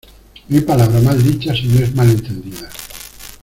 [0.49, 2.67] No hay palabra mal dicha si no es mal entendida.